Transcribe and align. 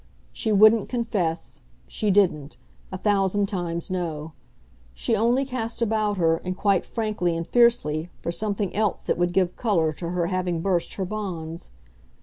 She 0.33 0.51
wouldn't 0.51 0.89
confess, 0.89 1.61
she 1.87 2.09
didn't 2.09 2.57
a 2.91 2.97
thousand 2.97 3.47
times 3.47 3.91
no; 3.91 4.33
she 4.95 5.15
only 5.15 5.45
cast 5.45 5.79
about 5.79 6.17
her, 6.17 6.37
and 6.37 6.57
quite 6.57 6.87
frankly 6.87 7.37
and 7.37 7.45
fiercely, 7.45 8.09
for 8.19 8.31
something 8.31 8.75
else 8.75 9.03
that 9.03 9.19
would 9.19 9.31
give 9.31 9.55
colour 9.55 9.93
to 9.93 10.09
her 10.09 10.25
having 10.25 10.61
burst 10.63 10.95
her 10.95 11.05
bonds. 11.05 11.69